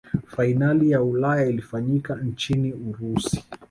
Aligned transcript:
fainali 0.27 0.91
ya 0.91 1.03
ulaya 1.03 1.45
ilifanyika 1.47 2.15
nchini 2.15 2.73
urusi 2.73 3.43